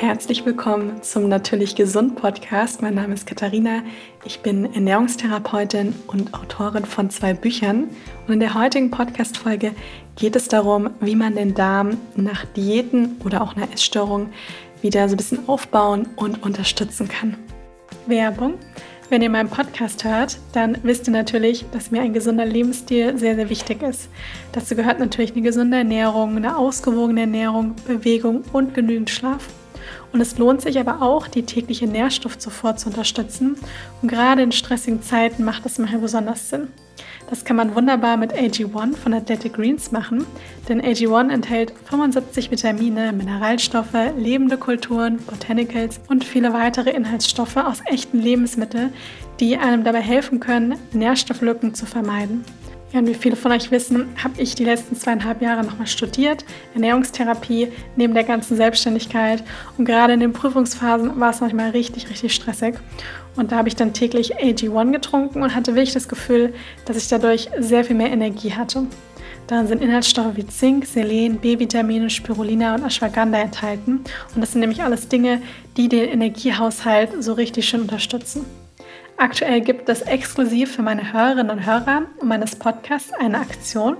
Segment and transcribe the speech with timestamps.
[0.00, 2.82] Herzlich willkommen zum Natürlich Gesund Podcast.
[2.82, 3.84] Mein Name ist Katharina.
[4.24, 7.88] Ich bin Ernährungstherapeutin und Autorin von zwei Büchern.
[8.26, 9.72] Und in der heutigen Podcast-Folge
[10.16, 14.30] geht es darum, wie man den Darm nach Diäten oder auch einer Essstörung
[14.82, 17.36] wieder so ein bisschen aufbauen und unterstützen kann.
[18.06, 18.54] Werbung.
[19.10, 23.36] Wenn ihr meinen Podcast hört, dann wisst ihr natürlich, dass mir ein gesunder Lebensstil sehr,
[23.36, 24.08] sehr wichtig ist.
[24.50, 29.46] Dazu gehört natürlich eine gesunde Ernährung, eine ausgewogene Ernährung, Bewegung und genügend Schlaf.
[30.12, 33.56] Und es lohnt sich aber auch, die tägliche Nährstoffzufuhr zu unterstützen.
[34.02, 36.68] Und gerade in stressigen Zeiten macht das manchmal besonders Sinn.
[37.30, 40.26] Das kann man wunderbar mit AG1 von Athletic Greens machen,
[40.68, 48.20] denn AG1 enthält 75 Vitamine, Mineralstoffe, lebende Kulturen, Botanicals und viele weitere Inhaltsstoffe aus echten
[48.20, 48.92] Lebensmitteln,
[49.40, 52.44] die einem dabei helfen können, Nährstofflücken zu vermeiden.
[52.94, 56.44] Ja, wie viele von euch wissen, habe ich die letzten zweieinhalb Jahre nochmal studiert,
[56.74, 59.42] Ernährungstherapie neben der ganzen Selbstständigkeit.
[59.76, 62.76] Und gerade in den Prüfungsphasen war es manchmal richtig, richtig stressig.
[63.34, 67.08] Und da habe ich dann täglich AG1 getrunken und hatte wirklich das Gefühl, dass ich
[67.08, 68.86] dadurch sehr viel mehr Energie hatte.
[69.48, 74.04] Darin sind Inhaltsstoffe wie Zink, Selen, B-Vitamine, Spirulina und Ashwagandha enthalten.
[74.36, 75.42] Und das sind nämlich alles Dinge,
[75.76, 78.44] die den Energiehaushalt so richtig schön unterstützen.
[79.16, 83.96] Aktuell gibt es exklusiv für meine Hörerinnen und Hörer meines Podcasts eine Aktion.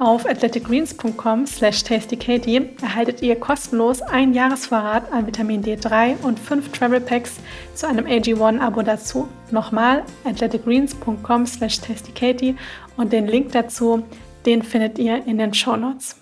[0.00, 7.00] Auf athleticgreens.com slash tastykatie erhaltet ihr kostenlos ein Jahresvorrat an Vitamin D3 und fünf Travel
[7.00, 7.36] Packs
[7.74, 9.28] zu einem AG1-Abo dazu.
[9.50, 12.56] Nochmal athleticgreens.com slash tastykatie
[12.96, 14.04] und den Link dazu,
[14.44, 16.16] den findet ihr in den Show Notes.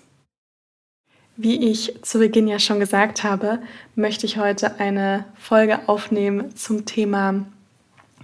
[1.35, 3.59] Wie ich zu Beginn ja schon gesagt habe,
[3.95, 7.45] möchte ich heute eine Folge aufnehmen zum Thema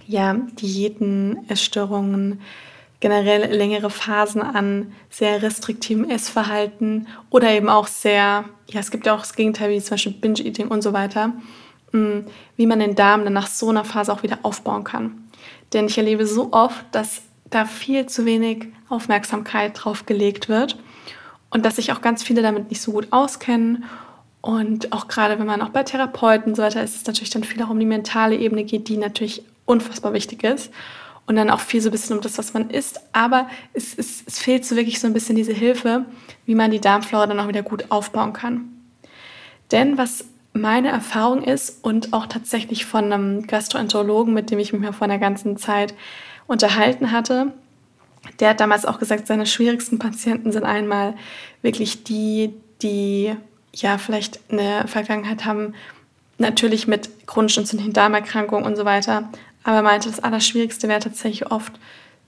[0.06, 2.40] ja, Diäten, Essstörungen,
[3.00, 9.14] generell längere Phasen an sehr restriktivem Essverhalten oder eben auch sehr, ja, es gibt ja
[9.14, 11.32] auch das Gegenteil, wie zum Beispiel Binge-Eating und so weiter,
[11.92, 12.20] mm,
[12.56, 15.28] wie man den Darm dann nach so einer Phase auch wieder aufbauen kann.
[15.74, 20.78] Denn ich erlebe so oft, dass da viel zu wenig Aufmerksamkeit drauf gelegt wird
[21.50, 23.84] und dass sich auch ganz viele damit nicht so gut auskennen.
[24.40, 27.44] Und auch gerade wenn man auch bei Therapeuten und so weiter ist, es natürlich dann
[27.44, 30.70] viel auch um die mentale Ebene geht, die natürlich unfassbar wichtig ist.
[31.26, 33.00] Und dann auch viel so ein bisschen um das, was man isst.
[33.12, 36.04] Aber es, es, es fehlt so wirklich so ein bisschen diese Hilfe,
[36.44, 38.68] wie man die Darmflora dann auch wieder gut aufbauen kann.
[39.70, 44.94] Denn was meine Erfahrung ist und auch tatsächlich von einem Gastroenterologen, mit dem ich mich
[44.94, 45.94] vor einer ganzen Zeit
[46.46, 47.52] unterhalten hatte,
[48.40, 51.14] der hat damals auch gesagt, seine schwierigsten Patienten sind einmal
[51.62, 53.34] wirklich die, die
[53.74, 55.74] ja vielleicht eine Vergangenheit haben,
[56.38, 59.28] natürlich mit chronisch entzündlichen Darmerkrankungen und so weiter,
[59.64, 61.72] aber er meinte, das Allerschwierigste wäre tatsächlich oft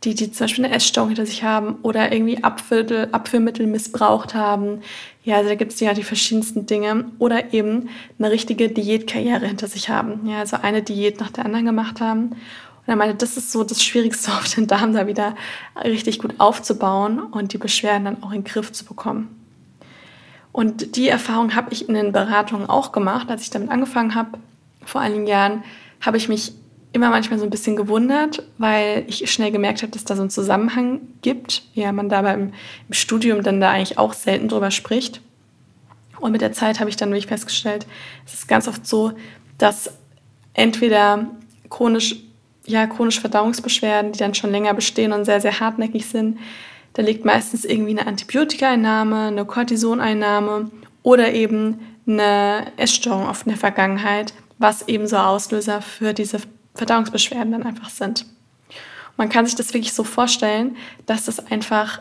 [0.04, 4.82] die, die zum Beispiel eine Essstörung hinter sich haben oder irgendwie Abfüll, Abführmittel missbraucht haben.
[5.24, 7.06] Ja, also da gibt es ja die verschiedensten Dinge.
[7.18, 7.88] Oder eben
[8.18, 10.28] eine richtige Diätkarriere hinter sich haben.
[10.28, 12.28] Ja, also eine Diät nach der anderen gemacht haben.
[12.30, 15.34] Und er meinte, das ist so das Schwierigste auf den Darm da wieder
[15.82, 19.28] richtig gut aufzubauen und die Beschwerden dann auch in den Griff zu bekommen.
[20.52, 24.38] Und die Erfahrung habe ich in den Beratungen auch gemacht, als ich damit angefangen habe.
[24.84, 25.64] Vor einigen Jahren
[26.00, 26.52] habe ich mich
[26.92, 30.30] immer manchmal so ein bisschen gewundert, weil ich schnell gemerkt habe, dass da so einen
[30.30, 31.62] Zusammenhang gibt.
[31.74, 32.52] Ja, man dabei im,
[32.88, 35.20] im Studium dann da eigentlich auch selten drüber spricht.
[36.18, 37.86] Und mit der Zeit habe ich dann wirklich festgestellt,
[38.24, 39.12] es ist ganz oft so,
[39.58, 39.92] dass
[40.54, 41.26] entweder
[41.68, 42.16] chronisch,
[42.64, 46.38] ja, chronische Verdauungsbeschwerden, die dann schon länger bestehen und sehr, sehr hartnäckig sind,
[46.94, 50.70] da liegt meistens irgendwie eine Antibiotikaeinnahme, eine Cortisoneinnahme
[51.02, 56.38] oder eben eine Essstörung oft in der Vergangenheit, was eben so Auslöser für diese
[56.76, 58.26] Verdauungsbeschwerden dann einfach sind.
[59.16, 60.76] Man kann sich das wirklich so vorstellen,
[61.06, 62.00] dass das einfach,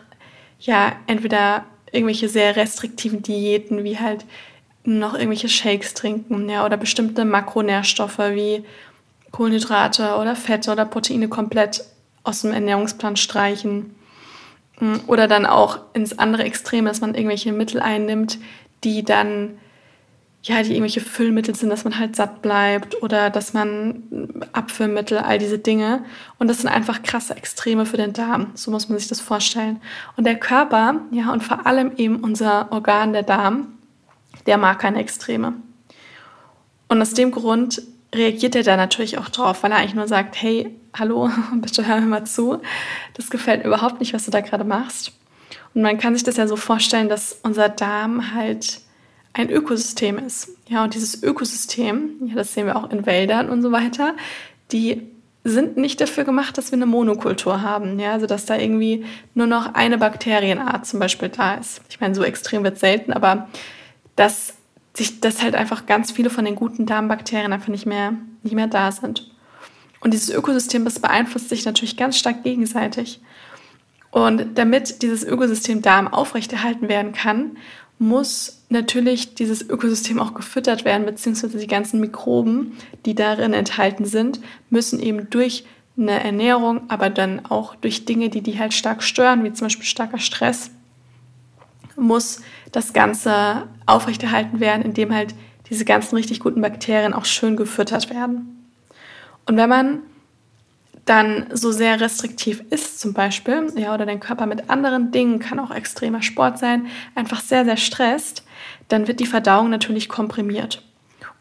[0.60, 4.24] ja, entweder irgendwelche sehr restriktiven Diäten, wie halt
[4.84, 8.64] noch irgendwelche Shakes trinken, ja, oder bestimmte Makronährstoffe wie
[9.32, 11.84] Kohlenhydrate oder Fette oder Proteine komplett
[12.22, 13.94] aus dem Ernährungsplan streichen.
[15.06, 18.38] Oder dann auch ins andere Extrem, dass man irgendwelche Mittel einnimmt,
[18.84, 19.58] die dann
[20.46, 24.04] ja, die irgendwelche Füllmittel sind, dass man halt satt bleibt oder dass man
[24.52, 26.04] Abführmittel, all diese Dinge.
[26.38, 28.52] Und das sind einfach krasse Extreme für den Darm.
[28.54, 29.80] So muss man sich das vorstellen.
[30.16, 33.74] Und der Körper, ja, und vor allem eben unser Organ, der Darm,
[34.46, 35.54] der mag keine Extreme.
[36.86, 37.82] Und aus dem Grund
[38.14, 42.00] reagiert er da natürlich auch drauf, weil er eigentlich nur sagt, hey, hallo, bitte hör
[42.00, 42.60] mir mal zu.
[43.14, 45.10] Das gefällt mir überhaupt nicht, was du da gerade machst.
[45.74, 48.85] Und man kann sich das ja so vorstellen, dass unser Darm halt
[49.36, 50.48] ein Ökosystem ist.
[50.66, 54.14] Ja, und dieses Ökosystem, ja, das sehen wir auch in Wäldern und so weiter,
[54.72, 55.02] die
[55.44, 57.98] sind nicht dafür gemacht, dass wir eine Monokultur haben.
[57.98, 59.04] Ja, also dass da irgendwie
[59.34, 61.82] nur noch eine Bakterienart zum Beispiel da ist.
[61.88, 63.48] Ich meine, so extrem wird selten, aber
[64.16, 64.54] dass
[64.94, 68.66] sich, dass halt einfach ganz viele von den guten Darmbakterien einfach nicht mehr, nicht mehr
[68.66, 69.30] da sind.
[70.00, 73.20] Und dieses Ökosystem, das beeinflusst sich natürlich ganz stark gegenseitig.
[74.10, 77.58] Und damit dieses Ökosystem Darm aufrechterhalten werden kann,
[77.98, 84.40] muss natürlich dieses Ökosystem auch gefüttert werden, beziehungsweise die ganzen Mikroben, die darin enthalten sind,
[84.70, 85.64] müssen eben durch
[85.98, 89.86] eine Ernährung, aber dann auch durch Dinge, die die halt stark stören, wie zum Beispiel
[89.86, 90.70] starker Stress,
[91.96, 95.34] muss das Ganze aufrechterhalten werden, indem halt
[95.70, 98.68] diese ganzen richtig guten Bakterien auch schön gefüttert werden.
[99.46, 100.02] Und wenn man
[101.06, 105.60] dann so sehr restriktiv ist zum Beispiel, ja, oder den Körper mit anderen Dingen, kann
[105.60, 108.44] auch extremer Sport sein, einfach sehr, sehr stresst,
[108.88, 110.82] dann wird die Verdauung natürlich komprimiert.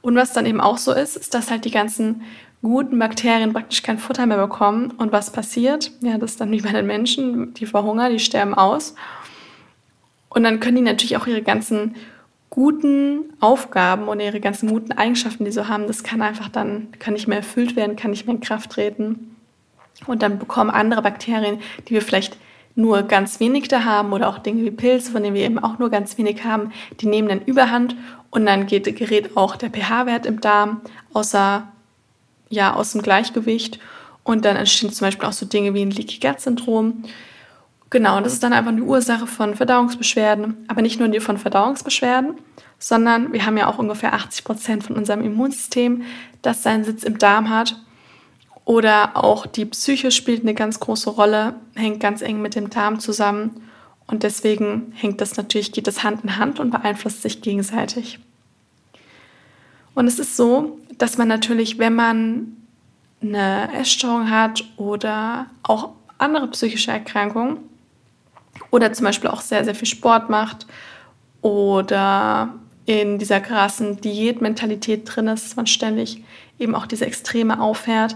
[0.01, 2.21] Und was dann eben auch so ist, ist, dass halt die ganzen
[2.61, 4.91] guten Bakterien praktisch kein Futter mehr bekommen.
[4.91, 5.91] Und was passiert?
[6.01, 8.93] Ja, das ist dann wie bei den Menschen, die verhungern, die sterben aus.
[10.29, 11.95] Und dann können die natürlich auch ihre ganzen
[12.51, 16.87] guten Aufgaben und ihre ganzen guten Eigenschaften, die sie so haben, das kann einfach dann,
[16.99, 19.34] kann nicht mehr erfüllt werden, kann nicht mehr in Kraft treten.
[20.07, 22.37] Und dann bekommen andere Bakterien, die wir vielleicht
[22.75, 25.79] nur ganz wenig da haben oder auch Dinge wie Pilze, von denen wir eben auch
[25.79, 27.95] nur ganz wenig haben, die nehmen dann Überhand
[28.29, 30.81] und dann geht, gerät auch der pH-Wert im Darm
[31.13, 31.67] außer,
[32.49, 33.79] ja, aus dem Gleichgewicht.
[34.23, 37.03] Und dann entstehen zum Beispiel auch so Dinge wie ein Leaky Gut Syndrom.
[37.89, 41.37] Genau, und das ist dann einfach eine Ursache von Verdauungsbeschwerden, aber nicht nur die von
[41.37, 42.33] Verdauungsbeschwerden,
[42.77, 46.01] sondern wir haben ja auch ungefähr 80 Prozent von unserem Immunsystem,
[46.41, 47.77] das seinen Sitz im Darm hat
[48.65, 52.99] oder auch die Psyche spielt eine ganz große Rolle, hängt ganz eng mit dem Darm
[52.99, 53.61] zusammen.
[54.07, 58.19] Und deswegen hängt das natürlich, geht das Hand in Hand und beeinflusst sich gegenseitig.
[59.93, 62.57] Und es ist so, dass man natürlich, wenn man
[63.21, 67.57] eine Essstörung hat oder auch andere psychische Erkrankungen
[68.71, 70.67] oder zum Beispiel auch sehr, sehr viel Sport macht
[71.41, 72.53] oder
[72.85, 76.23] in dieser krassen Diätmentalität drin ist, dass man ständig
[76.59, 78.15] eben auch diese Extreme auffährt,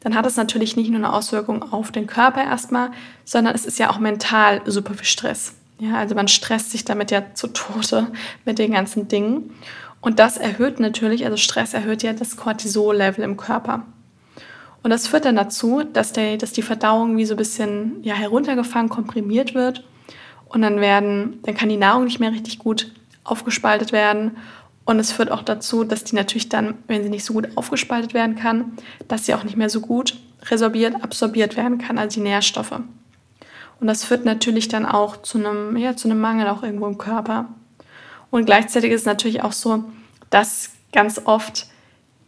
[0.00, 2.90] dann hat es natürlich nicht nur eine Auswirkung auf den Körper erstmal,
[3.24, 5.54] sondern es ist ja auch mental super viel Stress.
[5.78, 8.08] Ja, also man stresst sich damit ja zu Tode
[8.44, 9.50] mit den ganzen Dingen.
[10.00, 13.84] Und das erhöht natürlich, also Stress erhöht ja das Cortisol-Level im Körper.
[14.82, 18.14] Und das führt dann dazu, dass, der, dass die Verdauung wie so ein bisschen ja,
[18.14, 19.84] heruntergefahren, komprimiert wird.
[20.46, 22.92] Und dann werden, dann kann die Nahrung nicht mehr richtig gut
[23.24, 24.38] aufgespaltet werden.
[24.90, 28.12] Und es führt auch dazu, dass die natürlich dann, wenn sie nicht so gut aufgespaltet
[28.12, 28.72] werden kann,
[29.06, 30.16] dass sie auch nicht mehr so gut
[30.46, 32.72] resorbiert, absorbiert werden kann, also die Nährstoffe.
[32.72, 36.98] Und das führt natürlich dann auch zu einem, ja, zu einem Mangel auch irgendwo im
[36.98, 37.46] Körper.
[38.32, 39.84] Und gleichzeitig ist es natürlich auch so,
[40.28, 41.68] dass ganz oft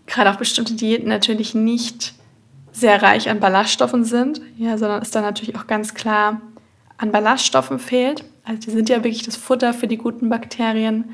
[0.07, 2.15] gerade auch bestimmte Diäten natürlich nicht
[2.71, 6.41] sehr reich an Ballaststoffen sind, ja, sondern es dann natürlich auch ganz klar
[6.97, 8.23] an Ballaststoffen fehlt.
[8.45, 11.13] Also die sind ja wirklich das Futter für die guten Bakterien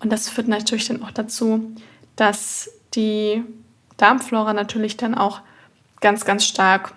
[0.00, 1.72] und das führt natürlich dann auch dazu,
[2.16, 3.42] dass die
[3.96, 5.40] Darmflora natürlich dann auch
[6.00, 6.94] ganz, ganz stark,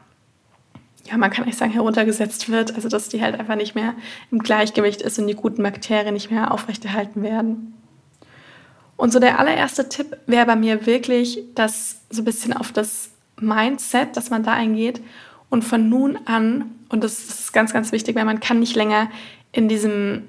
[1.09, 2.75] ja, man kann eigentlich sagen, heruntergesetzt wird.
[2.75, 3.95] Also, dass die halt einfach nicht mehr
[4.29, 7.73] im Gleichgewicht ist und die guten Bakterien nicht mehr aufrechterhalten werden.
[8.97, 13.09] Und so der allererste Tipp wäre bei mir wirklich, dass so ein bisschen auf das
[13.39, 15.01] Mindset, dass man da eingeht
[15.49, 19.09] und von nun an, und das ist ganz, ganz wichtig, weil man kann nicht länger
[19.51, 20.27] in diesem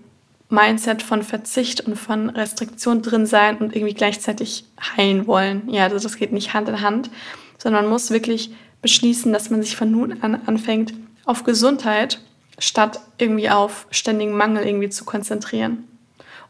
[0.52, 4.66] Mindset von Verzicht und von Restriktion drin sein und irgendwie gleichzeitig
[4.96, 5.68] heilen wollen.
[5.68, 7.10] Ja, also das geht nicht Hand in Hand,
[7.58, 10.92] sondern man muss wirklich beschließen, dass man sich von nun an anfängt,
[11.24, 12.20] auf Gesundheit
[12.58, 15.88] statt irgendwie auf ständigen Mangel irgendwie zu konzentrieren.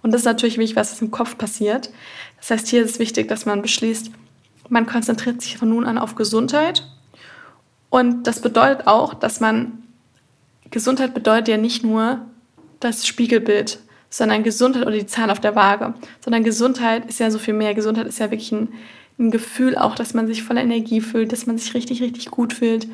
[0.02, 1.90] Und das ist natürlich wichtig, was im Kopf passiert.
[2.38, 4.10] Das heißt, hier ist es wichtig, dass man beschließt,
[4.68, 6.88] man konzentriert sich von nun an auf Gesundheit.
[7.88, 9.84] Und das bedeutet auch, dass man,
[10.70, 12.26] Gesundheit bedeutet ja nicht nur
[12.80, 13.78] das Spiegelbild
[14.12, 17.72] sondern Gesundheit oder die Zahl auf der Waage, sondern Gesundheit ist ja so viel mehr.
[17.72, 18.68] Gesundheit ist ja wirklich ein,
[19.18, 22.52] ein Gefühl auch, dass man sich voller Energie fühlt, dass man sich richtig, richtig gut
[22.52, 22.86] fühlt,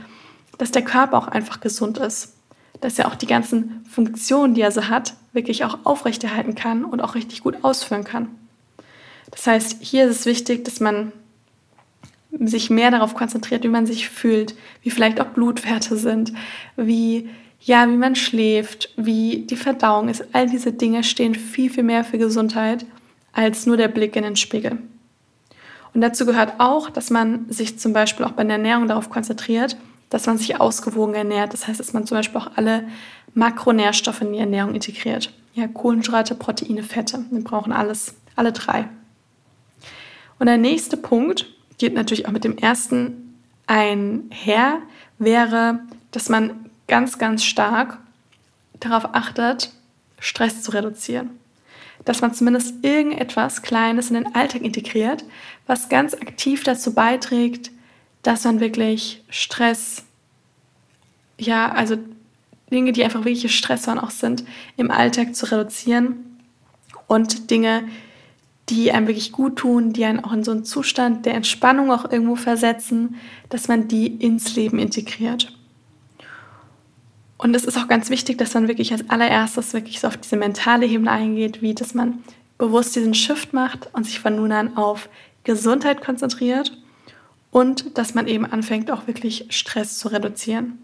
[0.58, 2.36] dass der Körper auch einfach gesund ist,
[2.80, 7.00] dass er auch die ganzen Funktionen, die er so hat, wirklich auch aufrechterhalten kann und
[7.00, 8.28] auch richtig gut ausführen kann.
[9.32, 11.10] Das heißt, hier ist es wichtig, dass man
[12.38, 16.32] sich mehr darauf konzentriert, wie man sich fühlt, wie vielleicht auch Blutwerte sind,
[16.76, 17.28] wie
[17.60, 22.04] ja, wie man schläft, wie die Verdauung ist, all diese Dinge stehen viel, viel mehr
[22.04, 22.86] für Gesundheit
[23.32, 24.78] als nur der Blick in den Spiegel.
[25.94, 29.76] Und dazu gehört auch, dass man sich zum Beispiel auch bei der Ernährung darauf konzentriert,
[30.10, 31.52] dass man sich ausgewogen ernährt.
[31.52, 32.84] Das heißt, dass man zum Beispiel auch alle
[33.34, 35.32] Makronährstoffe in die Ernährung integriert.
[35.54, 37.24] Ja, Kohlenhydrate, Proteine, Fette.
[37.30, 38.88] Wir brauchen alles, alle drei.
[40.38, 41.46] Und der nächste Punkt
[41.78, 43.34] geht natürlich auch mit dem ersten
[43.66, 44.80] einher,
[45.18, 47.98] wäre, dass man ganz, ganz stark
[48.80, 49.72] darauf achtet,
[50.18, 51.30] Stress zu reduzieren.
[52.04, 55.24] dass man zumindest irgendetwas Kleines in den Alltag integriert,
[55.66, 57.70] was ganz aktiv dazu beiträgt,
[58.22, 60.04] dass man wirklich Stress,
[61.38, 61.98] ja, also
[62.70, 64.44] Dinge, die einfach wirklich Stressoren auch sind,
[64.76, 66.38] im Alltag zu reduzieren
[67.06, 67.88] und Dinge,
[68.68, 72.10] die einem wirklich gut tun, die einen auch in so einen Zustand der Entspannung auch
[72.10, 73.16] irgendwo versetzen,
[73.48, 75.57] dass man die ins Leben integriert.
[77.38, 80.36] Und es ist auch ganz wichtig, dass man wirklich als allererstes wirklich so auf diese
[80.36, 82.22] mentale Ebene eingeht, wie dass man
[82.58, 85.08] bewusst diesen Shift macht und sich von nun an auf
[85.44, 86.76] Gesundheit konzentriert
[87.52, 90.78] und dass man eben anfängt, auch wirklich Stress zu reduzieren.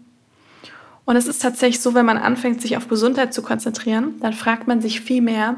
[1.03, 4.65] Und es ist tatsächlich so, wenn man anfängt, sich auf Gesundheit zu konzentrieren, dann fragt
[4.67, 5.57] man sich viel mehr,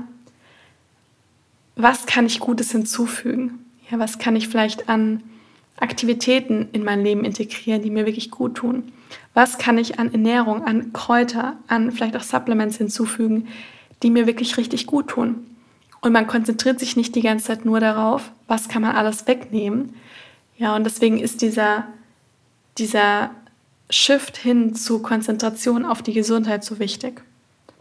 [1.75, 3.60] was kann ich Gutes hinzufügen?
[3.89, 5.24] Ja, was kann ich vielleicht an
[5.77, 8.92] Aktivitäten in mein Leben integrieren, die mir wirklich gut tun?
[9.38, 13.50] Was kann ich an Ernährung, an Kräuter, an vielleicht auch Supplements hinzufügen,
[14.01, 15.46] die mir wirklich richtig gut tun?
[16.01, 19.94] Und man konzentriert sich nicht die ganze Zeit nur darauf, was kann man alles wegnehmen.
[20.58, 21.86] Ja, und deswegen ist dieser,
[22.79, 23.29] dieser
[23.91, 27.22] Shift hin zu Konzentration auf die Gesundheit so wichtig.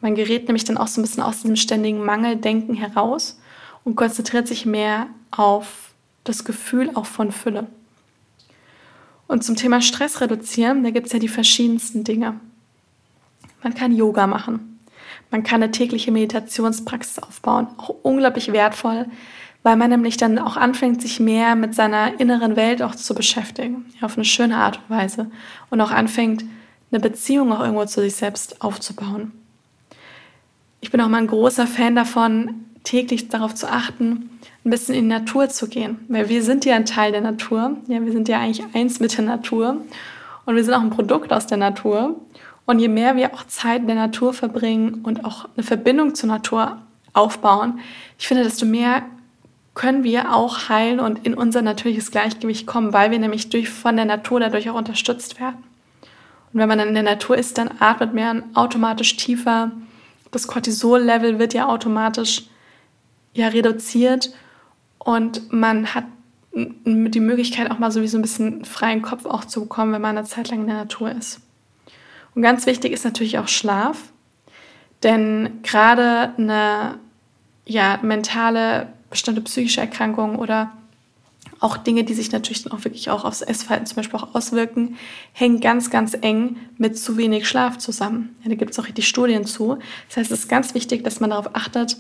[0.03, 3.41] Man gerät nämlich dann auch so ein bisschen aus diesem ständigen Mangeldenken heraus
[3.83, 5.95] und konzentriert sich mehr auf
[6.25, 7.67] das Gefühl auch von Fülle.
[9.29, 12.39] Und zum Thema Stress reduzieren, da gibt es ja die verschiedensten Dinge.
[13.63, 14.81] Man kann Yoga machen.
[15.31, 17.67] Man kann eine tägliche Meditationspraxis aufbauen.
[17.79, 19.07] Auch unglaublich wertvoll,
[19.63, 23.87] weil man nämlich dann auch anfängt, sich mehr mit seiner inneren Welt auch zu beschäftigen.
[24.01, 25.31] Ja, auf eine schöne Art und Weise.
[25.71, 26.45] Und auch anfängt,
[26.93, 29.33] eine Beziehung auch irgendwo zu sich selbst aufzubauen.
[30.81, 34.31] Ich bin auch mal ein großer Fan davon, täglich darauf zu achten,
[34.65, 35.99] ein bisschen in die Natur zu gehen.
[36.09, 37.77] Weil wir sind ja ein Teil der Natur.
[37.89, 39.83] Ja, wir sind ja eigentlich eins mit der Natur.
[40.45, 42.17] Und wir sind auch ein Produkt aus der Natur.
[42.65, 46.29] Und je mehr wir auch Zeit in der Natur verbringen und auch eine Verbindung zur
[46.29, 46.79] Natur
[47.13, 47.81] aufbauen,
[48.19, 49.03] ich finde, desto mehr
[49.75, 53.97] können wir auch heilen und in unser natürliches Gleichgewicht kommen, weil wir nämlich durch, von
[53.97, 55.63] der Natur dadurch auch unterstützt werden.
[56.53, 59.71] Und wenn man dann in der Natur ist, dann atmet man automatisch tiefer.
[60.31, 62.49] Das Cortisol-Level wird ja automatisch
[63.37, 64.33] ja reduziert
[64.99, 66.05] und man hat
[66.55, 70.27] die Möglichkeit auch mal sowieso ein bisschen freien Kopf auch zu bekommen, wenn man eine
[70.27, 71.41] Zeit lang in der Natur ist.
[72.35, 73.99] Und ganz wichtig ist natürlich auch Schlaf,
[75.03, 76.99] denn gerade eine
[77.67, 80.73] ja, mentale, bestimmte psychische Erkrankung oder
[81.61, 84.97] auch Dinge, die sich natürlich dann auch wirklich auch aufs Essverhalten zum Beispiel auch auswirken,
[85.33, 88.37] hängen ganz, ganz eng mit zu wenig Schlaf zusammen.
[88.43, 89.79] Ja, da gibt es auch richtig Studien zu.
[90.09, 91.97] Das heißt, es ist ganz wichtig, dass man darauf achtet,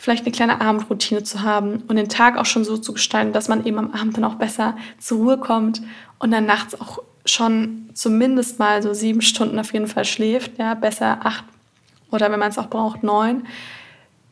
[0.00, 3.48] vielleicht eine kleine Abendroutine zu haben und den Tag auch schon so zu gestalten, dass
[3.48, 5.82] man eben am Abend dann auch besser zur Ruhe kommt
[6.18, 10.72] und dann nachts auch schon zumindest mal so sieben Stunden auf jeden Fall schläft, ja,
[10.72, 11.44] besser acht
[12.10, 13.46] oder wenn man es auch braucht, neun,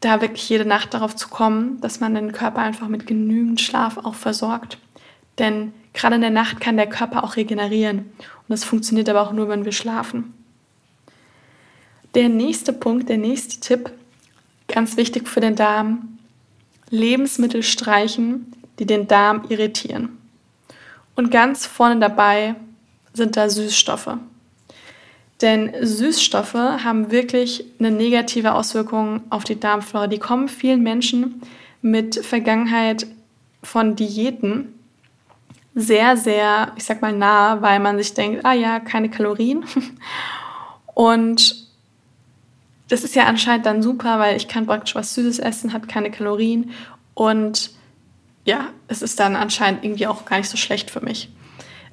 [0.00, 3.98] da wirklich jede Nacht darauf zu kommen, dass man den Körper einfach mit genügend Schlaf
[3.98, 4.78] auch versorgt.
[5.38, 9.32] Denn gerade in der Nacht kann der Körper auch regenerieren und das funktioniert aber auch
[9.32, 10.32] nur, wenn wir schlafen.
[12.14, 13.92] Der nächste Punkt, der nächste Tipp
[14.68, 16.18] Ganz wichtig für den Darm,
[16.90, 20.18] Lebensmittel streichen, die den Darm irritieren.
[21.16, 22.54] Und ganz vorne dabei
[23.12, 24.16] sind da Süßstoffe.
[25.40, 30.06] Denn Süßstoffe haben wirklich eine negative Auswirkung auf die Darmflora.
[30.06, 31.42] Die kommen vielen Menschen
[31.80, 33.06] mit Vergangenheit
[33.62, 34.74] von Diäten
[35.74, 39.64] sehr, sehr, ich sag mal, nah, weil man sich denkt, ah ja, keine Kalorien.
[40.94, 41.67] Und
[42.88, 46.10] das ist ja anscheinend dann super, weil ich kann praktisch was Süßes essen, hat keine
[46.10, 46.70] Kalorien
[47.14, 47.70] und
[48.44, 51.28] ja, es ist dann anscheinend irgendwie auch gar nicht so schlecht für mich.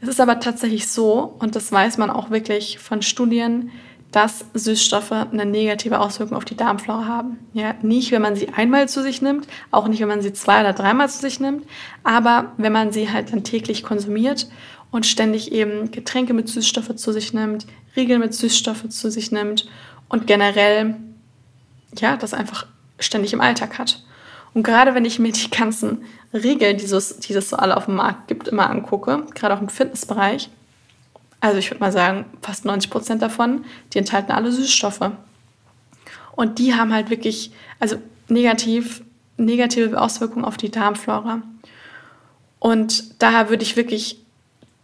[0.02, 3.72] Es ist aber tatsächlich so, und das weiß man auch wirklich von Studien,
[4.12, 7.40] dass Süßstoffe eine negative Auswirkung auf die Darmflora haben.
[7.52, 10.62] Ja, nicht, wenn man sie einmal zu sich nimmt, auch nicht, wenn man sie zwei
[10.62, 11.66] oder dreimal zu sich nimmt,
[12.04, 14.48] aber wenn man sie halt dann täglich konsumiert
[14.92, 19.68] und ständig eben Getränke mit Süßstoffe zu sich nimmt, Riegel mit Süßstoffe zu sich nimmt
[20.10, 20.96] und generell,
[21.98, 22.68] ja, das einfach
[23.00, 24.04] ständig im Alltag hat.
[24.54, 27.86] Und gerade wenn ich mir die ganzen Regeln, die, es, die es so alle auf
[27.86, 30.50] dem Markt gibt, immer angucke, gerade auch im Fitnessbereich,
[31.42, 35.12] also ich würde mal sagen, fast 90 Prozent davon, die enthalten alle Süßstoffe.
[36.36, 37.98] Und die haben halt wirklich, also
[38.30, 39.04] negativ,
[39.38, 41.42] negative Auswirkungen auf die Darmflora.
[42.60, 44.20] Und daher würde ich wirklich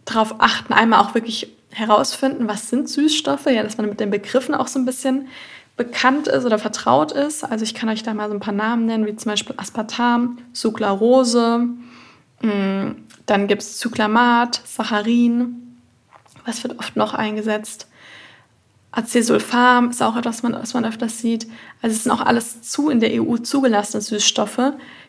[0.04, 4.54] darauf achten, einmal auch wirklich herausfinden, was sind Süßstoffe, ja, dass man mit den Begriffen
[4.54, 5.28] auch so ein bisschen
[5.76, 7.44] bekannt ist oder vertraut ist.
[7.44, 10.38] Also ich kann euch da mal so ein paar Namen nennen, wie zum Beispiel Aspartam,
[10.52, 11.66] Sucralose,
[12.42, 12.90] mm,
[13.26, 15.78] dann gibt es Zyklamat, Saccharin,
[16.44, 17.88] was wird oft noch eingesetzt?
[18.90, 21.46] Acesulfam ist auch etwas, was man, was man öfters sieht.
[21.80, 24.58] Also es sind auch alles zu in der EU zugelassene Süßstoffe.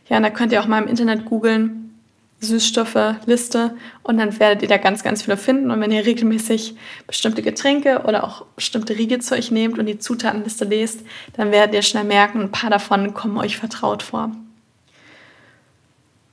[0.10, 1.93] Ja, und da könnt ihr auch mal im Internet googeln,
[2.44, 5.72] Süßstoffe, Liste und dann werdet ihr da ganz, ganz viele finden.
[5.72, 6.76] Und wenn ihr regelmäßig
[7.08, 11.02] bestimmte Getränke oder auch bestimmte Riegel zu euch nehmt und die Zutatenliste lest,
[11.34, 14.32] dann werdet ihr schnell merken, ein paar davon kommen euch vertraut vor.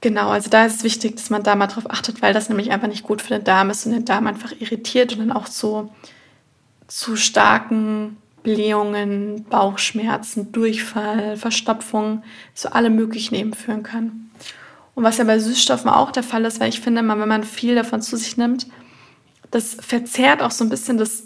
[0.00, 2.70] Genau, also da ist es wichtig, dass man da mal drauf achtet, weil das nämlich
[2.70, 5.46] einfach nicht gut für den Darm ist und den Darm einfach irritiert und dann auch
[5.46, 5.92] so
[6.86, 12.22] zu starken Blähungen, Bauchschmerzen, Durchfall, Verstopfung,
[12.54, 14.29] so alle möglichen eben führen kann.
[15.00, 17.74] Und was ja bei Süßstoffen auch der Fall ist, weil ich finde, wenn man viel
[17.74, 18.66] davon zu sich nimmt,
[19.50, 21.22] das verzerrt auch so ein bisschen das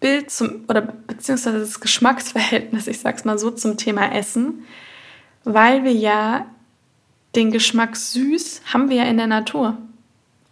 [0.00, 4.64] Bild zum, oder beziehungsweise das Geschmacksverhältnis, ich sag's mal so, zum Thema Essen,
[5.44, 6.46] weil wir ja
[7.34, 9.76] den Geschmack süß haben wir ja in der Natur.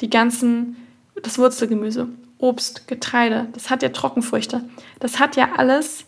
[0.03, 0.77] Die ganzen,
[1.23, 4.65] das Wurzelgemüse, Obst, Getreide, das hat ja Trockenfrüchte.
[5.01, 6.05] Das hat ja alles,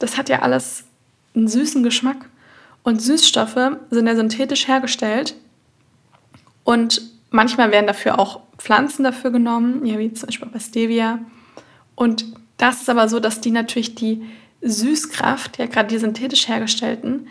[0.00, 0.82] das hat ja alles
[1.36, 2.28] einen süßen Geschmack.
[2.82, 5.34] Und Süßstoffe sind ja synthetisch hergestellt
[6.64, 11.20] und manchmal werden dafür auch Pflanzen dafür genommen, ja, wie zum Beispiel bei Stevia.
[11.94, 14.22] Und das ist aber so, dass die natürlich die
[14.62, 17.28] Süßkraft, ja gerade die synthetisch hergestellten,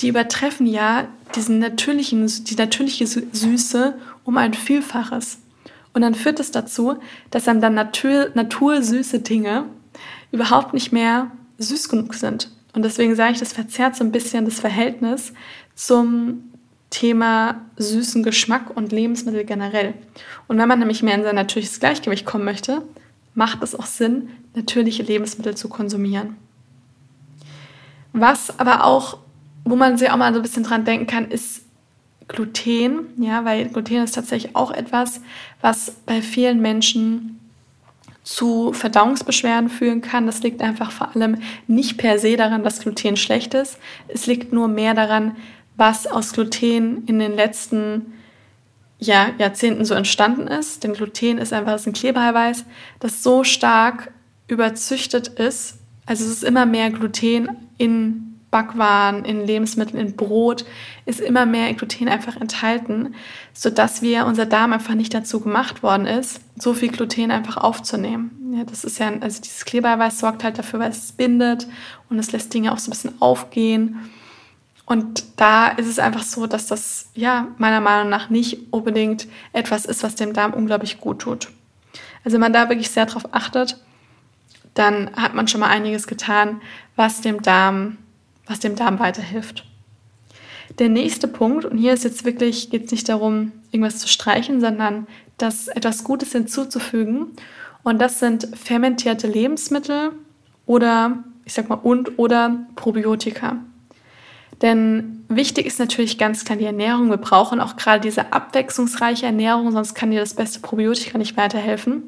[0.00, 3.94] die übertreffen ja diesen natürlichen, die natürliche Süße
[4.24, 5.38] um ein Vielfaches.
[5.92, 6.98] Und dann führt es dazu,
[7.30, 9.64] dass einem dann natur, natursüße Dinge
[10.32, 12.50] überhaupt nicht mehr süß genug sind.
[12.72, 15.32] Und deswegen sage ich, das verzerrt so ein bisschen das Verhältnis
[15.74, 16.44] zum
[16.90, 19.94] Thema süßen Geschmack und Lebensmittel generell.
[20.48, 22.82] Und wenn man nämlich mehr in sein natürliches Gleichgewicht kommen möchte,
[23.34, 26.36] macht es auch Sinn, natürliche Lebensmittel zu konsumieren.
[28.12, 29.18] Was aber auch
[29.64, 31.64] wo man sich auch mal so ein bisschen dran denken kann, ist
[32.28, 35.20] Gluten, ja, weil Gluten ist tatsächlich auch etwas,
[35.60, 37.39] was bei vielen Menschen
[38.30, 40.26] zu Verdauungsbeschwerden führen kann.
[40.26, 43.76] Das liegt einfach vor allem nicht per se daran, dass Gluten schlecht ist.
[44.06, 45.36] Es liegt nur mehr daran,
[45.76, 48.12] was aus Gluten in den letzten
[49.00, 50.84] ja, Jahrzehnten so entstanden ist.
[50.84, 52.66] Denn Gluten ist einfach ein Klebeeiweiß,
[53.00, 54.12] das so stark
[54.46, 55.78] überzüchtet ist.
[56.06, 60.64] Also es ist immer mehr Gluten in Backwaren, in Lebensmitteln, in Brot
[61.06, 63.14] ist immer mehr Gluten einfach enthalten,
[63.52, 68.54] sodass wir, unser Darm einfach nicht dazu gemacht worden ist, so viel Gluten einfach aufzunehmen.
[68.56, 71.68] Ja, das ist ja, also dieses Klebereiweiß sorgt halt dafür, weil es bindet
[72.08, 74.10] und es lässt Dinge auch so ein bisschen aufgehen.
[74.84, 79.84] Und da ist es einfach so, dass das ja meiner Meinung nach nicht unbedingt etwas
[79.84, 81.48] ist, was dem Darm unglaublich gut tut.
[82.24, 83.80] Also wenn man da wirklich sehr drauf achtet,
[84.74, 86.60] dann hat man schon mal einiges getan,
[86.96, 87.98] was dem Darm
[88.50, 89.64] was dem Darm weiterhilft.
[90.78, 94.60] Der nächste Punkt, und hier ist jetzt wirklich, geht es nicht darum, irgendwas zu streichen,
[94.60, 95.06] sondern
[95.38, 97.28] das etwas Gutes hinzuzufügen.
[97.82, 100.12] Und das sind fermentierte Lebensmittel
[100.66, 103.56] oder, ich sag mal, und oder Probiotika.
[104.62, 107.08] Denn wichtig ist natürlich ganz klar die Ernährung.
[107.08, 112.02] Wir brauchen auch gerade diese abwechslungsreiche Ernährung, sonst kann dir das beste Probiotika nicht weiterhelfen.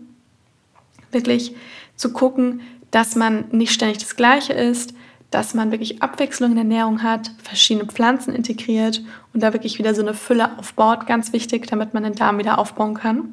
[1.11, 1.55] Wirklich
[1.97, 4.93] zu gucken, dass man nicht ständig das Gleiche isst,
[5.33, 9.95] dass man wirklich Abwechslung in der Ernährung hat, verschiedene Pflanzen integriert und da wirklich wieder
[9.95, 11.07] so eine Fülle aufbaut.
[11.07, 13.33] Ganz wichtig, damit man den Darm wieder aufbauen kann.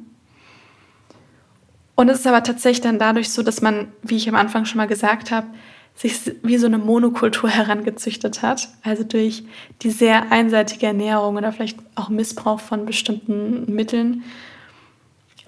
[1.95, 4.77] Und es ist aber tatsächlich dann dadurch so, dass man, wie ich am Anfang schon
[4.77, 5.47] mal gesagt habe,
[5.93, 8.69] sich wie so eine Monokultur herangezüchtet hat.
[8.81, 9.43] Also durch
[9.81, 14.23] die sehr einseitige Ernährung oder vielleicht auch Missbrauch von bestimmten Mitteln,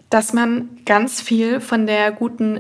[0.10, 2.60] dass man ganz viel von der guten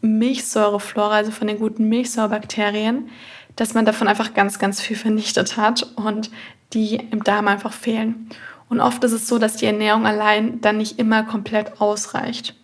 [0.00, 3.08] Milchsäureflora, also von den guten Milchsäurebakterien,
[3.56, 6.30] dass man davon einfach ganz, ganz viel vernichtet hat und
[6.72, 8.28] die im Darm einfach fehlen.
[8.68, 12.54] Und oft ist es so, dass die Ernährung allein dann nicht immer komplett ausreicht.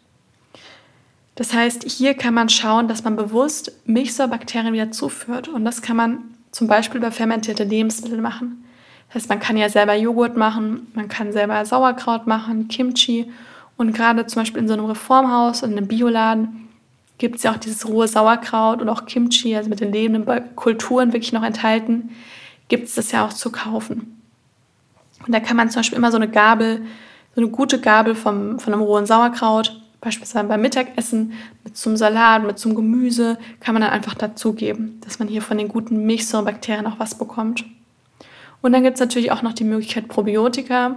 [1.35, 5.49] Das heißt, hier kann man schauen, dass man bewusst Milchsäurebakterien wieder zuführt.
[5.49, 6.19] Und das kann man
[6.51, 8.65] zum Beispiel über fermentierte Lebensmittel machen.
[9.09, 13.31] Das heißt, man kann ja selber Joghurt machen, man kann selber Sauerkraut machen, Kimchi.
[13.77, 16.69] Und gerade zum Beispiel in so einem Reformhaus und einem Bioladen
[17.23, 21.13] gibt es ja auch dieses rohe Sauerkraut und auch Kimchi, also mit den lebenden Kulturen
[21.13, 22.11] wirklich noch enthalten,
[22.67, 24.21] gibt es das ja auch zu kaufen.
[25.25, 26.83] Und da kann man zum Beispiel immer so eine Gabel,
[27.37, 32.43] so eine gute Gabel vom, von einem rohen Sauerkraut, beispielsweise beim Mittagessen, mit zum Salat,
[32.43, 36.89] mit zum Gemüse, kann man dann einfach dazugeben, dass man hier von den guten Milchsäurebakterien
[36.89, 37.65] auch was bekommt.
[38.63, 40.97] Und dann gibt es natürlich auch noch die Möglichkeit, Probiotika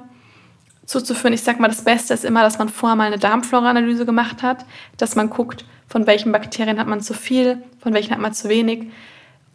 [0.86, 1.34] zuzuführen.
[1.34, 4.66] Ich sage mal, das Beste ist immer, dass man vorher mal eine Darmflora-Analyse gemacht hat,
[4.98, 8.50] dass man guckt, von welchen Bakterien hat man zu viel, von welchen hat man zu
[8.50, 8.92] wenig,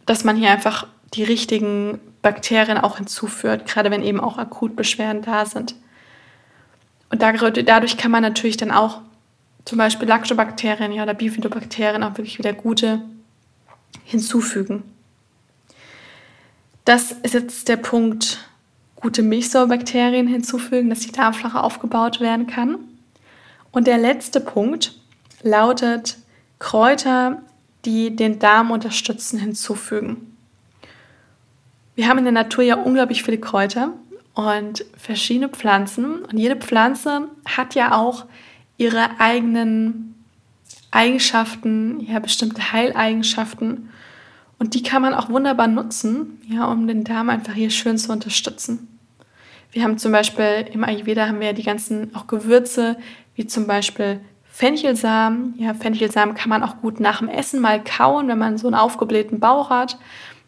[0.05, 5.21] dass man hier einfach die richtigen Bakterien auch hinzuführt, gerade wenn eben auch akut Beschwerden
[5.21, 5.75] da sind.
[7.09, 9.01] Und dadurch kann man natürlich dann auch
[9.65, 13.01] zum Beispiel Lactobakterien oder Bifidobakterien auch wirklich wieder gute
[14.05, 14.83] hinzufügen.
[16.85, 18.39] Das ist jetzt der Punkt,
[19.01, 22.77] gute Milchsäurebakterien hinzufügen, dass die Darmflache aufgebaut werden kann.
[23.71, 24.93] Und der letzte Punkt
[25.41, 26.17] lautet
[26.59, 27.41] Kräuter,
[27.85, 30.37] die den Darm unterstützen, hinzufügen.
[31.95, 33.93] Wir haben in der Natur ja unglaublich viele Kräuter
[34.33, 36.23] und verschiedene Pflanzen.
[36.23, 38.25] Und jede Pflanze hat ja auch
[38.77, 40.15] ihre eigenen
[40.91, 43.89] Eigenschaften, ja, bestimmte Heileigenschaften.
[44.59, 48.11] Und die kann man auch wunderbar nutzen, ja, um den Darm einfach hier schön zu
[48.11, 48.90] unterstützen.
[49.71, 52.97] Wir haben zum Beispiel im Ayurveda haben wir ja die ganzen auch Gewürze,
[53.35, 55.55] wie zum Beispiel Fenchelsamen.
[55.57, 58.75] Ja, Fenchelsamen kann man auch gut nach dem Essen mal kauen, wenn man so einen
[58.75, 59.97] aufgeblähten Bauch hat.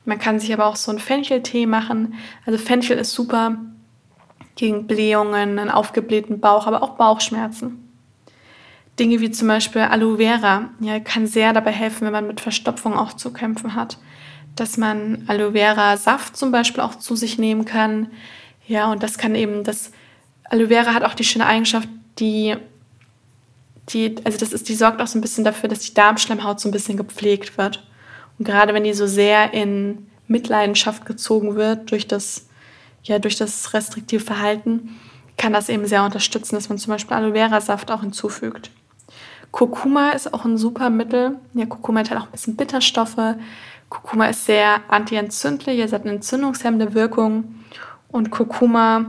[0.06, 2.16] Man kann sich aber auch so einen Fencheltee machen.
[2.46, 3.58] Also Fenchel ist super
[4.56, 7.80] gegen Blähungen, einen aufgeblähten Bauch, aber auch Bauchschmerzen.
[9.00, 12.94] Dinge wie zum Beispiel Aloe Vera ja, kann sehr dabei helfen, wenn man mit Verstopfung
[12.94, 13.98] auch zu kämpfen hat.
[14.56, 18.12] Dass man Aloe Vera Saft zum Beispiel auch zu sich nehmen kann.
[18.68, 19.92] Ja, und das kann eben, das
[20.46, 21.88] Aloe Vera hat auch die schöne Eigenschaft,
[22.20, 22.56] die,
[23.90, 26.70] die, also das ist, die sorgt auch so ein bisschen dafür, dass die Darmschleimhaut so
[26.70, 27.86] ein bisschen gepflegt wird.
[28.38, 32.48] Und gerade wenn die so sehr in Mitleidenschaft gezogen wird durch das,
[33.04, 35.00] ja, durch das restriktive Verhalten,
[35.38, 38.72] kann das eben sehr unterstützen, dass man zum Beispiel Aloe Vera Saft auch hinzufügt.
[39.52, 41.38] Kurkuma ist auch ein super Mittel.
[41.54, 43.36] Ja, Kurkuma hat auch ein bisschen Bitterstoffe.
[43.90, 47.56] Kurkuma ist sehr antientzündlich, es hat eine entzündungshemmende Wirkung.
[48.14, 49.08] Und Kurkuma,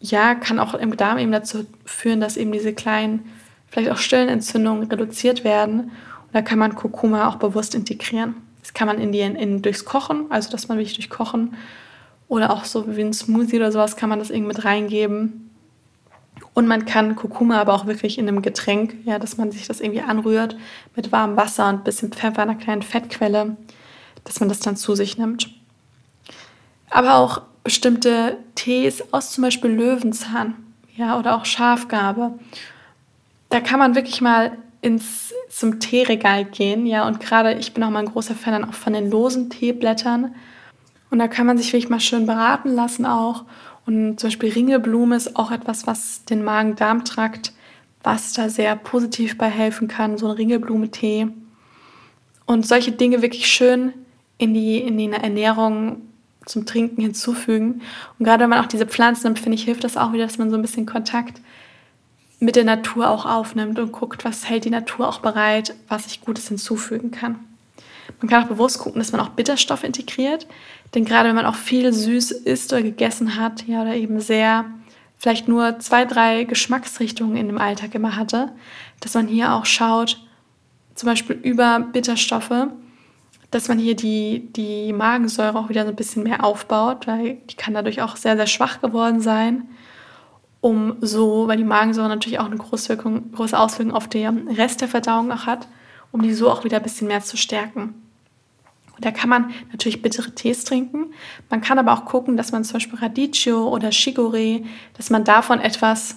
[0.00, 3.24] ja, kann auch im Darm eben dazu führen, dass eben diese kleinen,
[3.68, 5.84] vielleicht auch stillen Entzündungen reduziert werden.
[5.84, 8.34] Und da kann man Kurkuma auch bewusst integrieren.
[8.60, 11.56] Das kann man in die, in, durchs Kochen, also dass man wirklich durch Kochen
[12.28, 15.50] oder auch so wie ein Smoothie oder sowas kann man das irgendwie mit reingeben.
[16.52, 19.80] Und man kann Kurkuma aber auch wirklich in einem Getränk, ja, dass man sich das
[19.80, 20.54] irgendwie anrührt
[20.94, 23.56] mit warmem Wasser und ein bisschen Pfeffer, einer kleinen Fettquelle,
[24.24, 25.48] dass man das dann zu sich nimmt.
[26.90, 30.54] Aber auch bestimmte Tees aus zum Beispiel Löwenzahn,
[30.96, 32.38] ja, oder auch Schafgarbe.
[33.48, 37.90] Da kann man wirklich mal ins, zum Teeregal gehen, ja, und gerade ich bin auch
[37.90, 40.34] mal ein großer Fan dann auch von den losen Teeblättern.
[41.10, 43.44] Und da kann man sich wirklich mal schön beraten lassen auch
[43.86, 47.52] und zum Beispiel Ringelblume ist auch etwas, was den Magen-Darm-Trakt,
[48.02, 51.28] was da sehr positiv bei helfen kann, so ein Ringelblumetee.
[52.46, 53.92] Und solche Dinge wirklich schön
[54.38, 56.02] in die, in die Ernährung
[56.46, 57.82] zum Trinken hinzufügen.
[58.18, 60.38] Und gerade wenn man auch diese Pflanzen nimmt, finde ich, hilft das auch wieder, dass
[60.38, 61.40] man so ein bisschen Kontakt
[62.40, 66.22] mit der Natur auch aufnimmt und guckt, was hält die Natur auch bereit, was ich
[66.22, 67.38] Gutes hinzufügen kann.
[68.20, 70.46] Man kann auch bewusst gucken, dass man auch Bitterstoff integriert.
[70.94, 74.64] Denn gerade wenn man auch viel süß isst oder gegessen hat, ja, oder eben sehr,
[75.18, 78.52] vielleicht nur zwei, drei Geschmacksrichtungen in dem Alltag immer hatte,
[79.00, 80.20] dass man hier auch schaut,
[80.94, 82.68] zum Beispiel über Bitterstoffe,
[83.52, 87.54] dass man hier die, die Magensäure auch wieder so ein bisschen mehr aufbaut, weil die
[87.54, 89.68] kann dadurch auch sehr, sehr schwach geworden sein,
[90.62, 94.80] um so, weil die Magensäure natürlich auch eine große, Wirkung, große Auswirkung auf den Rest
[94.80, 95.68] der Verdauung auch hat,
[96.12, 97.94] um die so auch wieder ein bisschen mehr zu stärken.
[99.00, 101.12] Da kann man natürlich bittere Tees trinken.
[101.50, 104.64] Man kann aber auch gucken, dass man zum Beispiel Radicchio oder Chicorée,
[104.96, 106.16] dass man davon etwas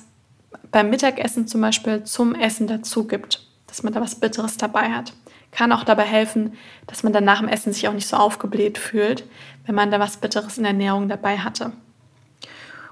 [0.71, 5.13] beim Mittagessen zum Beispiel zum Essen dazu gibt, dass man da was Bitteres dabei hat.
[5.55, 6.53] Kann auch dabei helfen,
[6.85, 9.23] dass man dann nach dem Essen sich auch nicht so aufgebläht fühlt,
[9.65, 11.71] wenn man da was Bitteres in der Ernährung dabei hatte.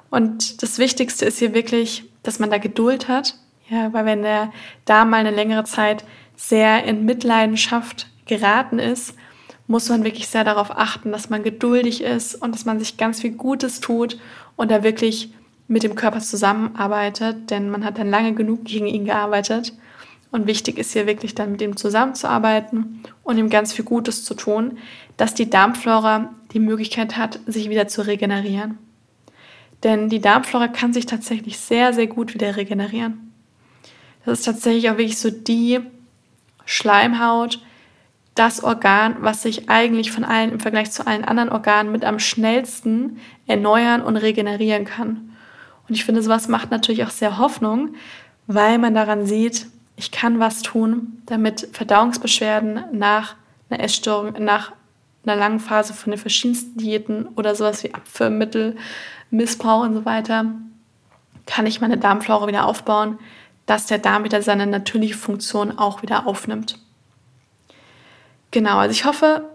[0.09, 3.35] Und das Wichtigste ist hier wirklich, dass man da Geduld hat,
[3.69, 4.53] ja, weil wenn der
[4.85, 6.05] Darm mal eine längere Zeit
[6.37, 9.15] sehr in Mitleidenschaft geraten ist,
[9.67, 13.21] muss man wirklich sehr darauf achten, dass man geduldig ist und dass man sich ganz
[13.21, 14.19] viel Gutes tut
[14.55, 15.33] und da wirklich
[15.67, 19.73] mit dem Körper zusammenarbeitet, denn man hat dann lange genug gegen ihn gearbeitet.
[20.33, 24.33] Und wichtig ist hier wirklich dann mit ihm zusammenzuarbeiten und ihm ganz viel Gutes zu
[24.33, 24.79] tun,
[25.15, 28.79] dass die Darmflora die Möglichkeit hat, sich wieder zu regenerieren.
[29.83, 33.31] Denn die Darmflora kann sich tatsächlich sehr, sehr gut wieder regenerieren.
[34.25, 35.81] Das ist tatsächlich auch wirklich so die
[36.65, 37.61] Schleimhaut,
[38.33, 42.17] das Organ, was sich eigentlich von allen im Vergleich zu allen anderen Organen mit am
[42.17, 45.35] schnellsten erneuern und regenerieren kann.
[45.87, 47.93] Und ich finde, sowas macht natürlich auch sehr Hoffnung,
[48.47, 53.35] weil man daran sieht, ich kann was tun, damit Verdauungsbeschwerden nach
[53.69, 54.71] einer Essstörung, nach
[55.25, 58.75] einer langen Phase von den verschiedensten Diäten oder sowas wie Abführmittel,
[59.29, 60.45] Missbrauch und so weiter,
[61.45, 63.19] kann ich meine Darmflora wieder aufbauen,
[63.65, 66.79] dass der Darm wieder seine natürliche Funktion auch wieder aufnimmt.
[68.51, 69.49] Genau, also ich hoffe,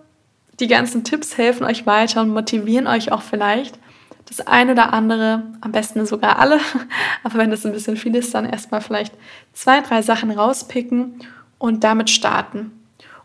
[0.59, 3.79] die ganzen Tipps helfen euch weiter und motivieren euch auch vielleicht,
[4.29, 6.61] das ein oder andere, am besten sogar alle,
[7.23, 9.15] aber wenn das ein bisschen viel ist, dann erstmal vielleicht
[9.53, 11.21] zwei, drei Sachen rauspicken
[11.59, 12.73] und damit starten.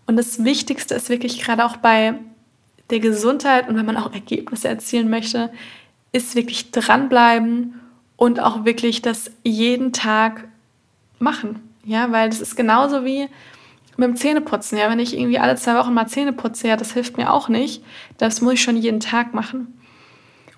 [0.05, 2.15] Und das Wichtigste ist wirklich gerade auch bei
[2.89, 5.51] der Gesundheit und wenn man auch Ergebnisse erzielen möchte,
[6.11, 7.79] ist wirklich dranbleiben
[8.17, 10.47] und auch wirklich das jeden Tag
[11.19, 11.61] machen.
[11.85, 13.27] Ja, weil das ist genauso wie
[13.97, 14.77] mit dem Zähneputzen.
[14.77, 17.49] Ja, wenn ich irgendwie alle zwei Wochen mal Zähne putze, ja, das hilft mir auch
[17.49, 17.83] nicht.
[18.17, 19.79] Das muss ich schon jeden Tag machen.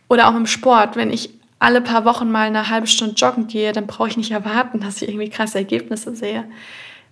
[0.08, 0.96] Oder auch dem Sport.
[0.96, 4.32] Wenn ich alle paar Wochen mal eine halbe Stunde joggen gehe, dann brauche ich nicht
[4.32, 6.46] erwarten, dass ich irgendwie krasse Ergebnisse sehe.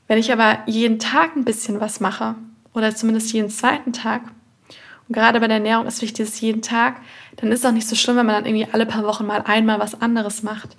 [0.07, 2.35] Wenn ich aber jeden Tag ein bisschen was mache
[2.73, 4.21] oder zumindest jeden zweiten Tag,
[5.07, 7.01] und gerade bei der Ernährung ist wichtig, dass jeden Tag,
[7.35, 9.41] dann ist es auch nicht so schlimm, wenn man dann irgendwie alle paar Wochen mal
[9.45, 10.77] einmal was anderes macht.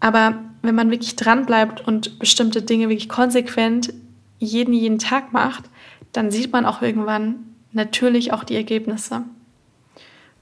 [0.00, 3.92] Aber wenn man wirklich dran bleibt und bestimmte Dinge wirklich konsequent
[4.38, 5.64] jeden, jeden Tag macht,
[6.12, 7.36] dann sieht man auch irgendwann
[7.72, 9.22] natürlich auch die Ergebnisse.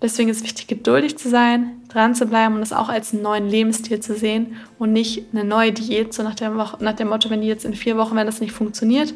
[0.02, 3.22] Deswegen ist es wichtig, geduldig zu sein, dran zu bleiben und es auch als einen
[3.22, 7.28] neuen Lebensstil zu sehen und nicht eine neue Diät, so nach dem, nach dem Motto,
[7.28, 9.12] wenn die jetzt in vier Wochen, wenn das nicht funktioniert,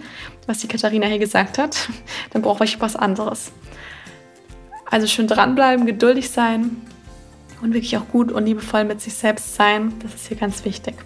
[0.47, 1.89] was die Katharina hier gesagt hat,
[2.33, 3.51] dann brauche ich was anderes.
[4.91, 6.77] Also schön dranbleiben, geduldig sein
[7.63, 9.95] und wirklich auch gut und liebevoll mit sich selbst sein.
[10.03, 10.97] Das ist hier ganz wichtig.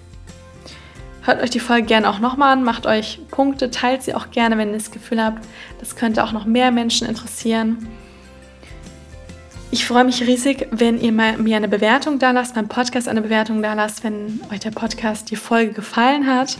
[1.22, 4.58] Hört euch die Folge gerne auch nochmal an, macht euch Punkte, teilt sie auch gerne,
[4.58, 5.46] wenn ihr das Gefühl habt,
[5.78, 7.86] das könnte auch noch mehr Menschen interessieren.
[9.70, 13.62] Ich freue mich riesig, wenn ihr mir eine Bewertung da lasst, meinem Podcast eine Bewertung
[13.62, 16.56] da lasst, wenn euch der Podcast, die Folge gefallen hat.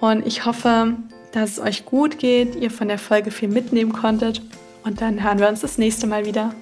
[0.00, 0.94] Und ich hoffe,
[1.32, 4.40] dass es euch gut geht, ihr von der Folge viel mitnehmen konntet.
[4.84, 6.54] Und dann hören wir uns das nächste Mal wieder.